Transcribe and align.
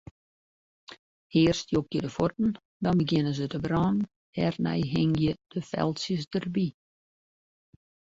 Earst 1.41 1.69
jokje 1.75 1.99
de 2.05 2.09
fuotten, 2.13 2.51
dan 2.85 2.97
begjinne 3.01 3.33
se 3.39 3.45
te 3.51 3.59
brânen, 3.65 3.99
dêrnei 4.33 4.81
hingje 4.93 5.31
de 5.51 5.59
feltsjes 5.69 6.23
derby. 6.31 6.67